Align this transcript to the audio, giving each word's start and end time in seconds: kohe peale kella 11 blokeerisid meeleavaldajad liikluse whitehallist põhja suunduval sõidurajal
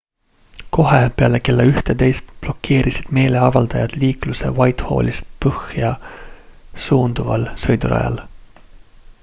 kohe 0.75 1.09
peale 1.17 1.39
kella 1.47 1.63
11 1.67 2.23
blokeerisid 2.45 3.11
meeleavaldajad 3.17 3.95
liikluse 4.05 4.49
whitehallist 4.61 5.29
põhja 5.45 5.91
suunduval 6.87 7.45
sõidurajal 7.65 8.19